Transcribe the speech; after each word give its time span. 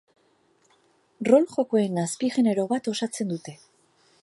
Rol-jokoen 1.29 2.01
azpigenero 2.05 2.67
bat 2.75 2.91
osatzen 2.95 3.33
dute. 3.35 3.57